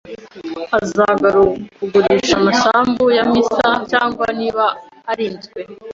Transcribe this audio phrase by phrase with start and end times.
[0.79, 4.65] Azagurakugurisha amasambu ya Miser Cyangwa niba
[5.11, 5.59] arinzwe